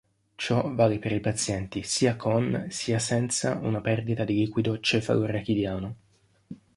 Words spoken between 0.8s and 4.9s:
per i pazienti sia con, sia senza una perdita di liquido